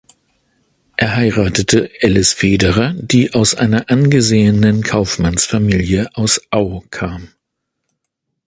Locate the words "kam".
6.89-7.27